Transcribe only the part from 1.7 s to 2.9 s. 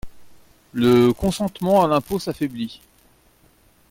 à l’impôt s’affaiblit.